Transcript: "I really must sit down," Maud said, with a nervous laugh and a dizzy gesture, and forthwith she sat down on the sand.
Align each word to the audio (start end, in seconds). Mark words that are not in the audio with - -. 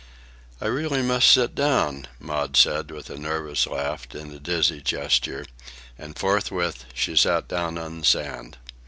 "I 0.59 0.65
really 0.65 1.03
must 1.03 1.27
sit 1.31 1.53
down," 1.53 2.07
Maud 2.19 2.57
said, 2.57 2.89
with 2.89 3.11
a 3.11 3.19
nervous 3.19 3.67
laugh 3.67 4.07
and 4.15 4.33
a 4.33 4.39
dizzy 4.39 4.81
gesture, 4.81 5.45
and 5.95 6.17
forthwith 6.17 6.85
she 6.95 7.15
sat 7.15 7.47
down 7.47 7.77
on 7.77 7.99
the 7.99 8.05
sand. 8.07 8.57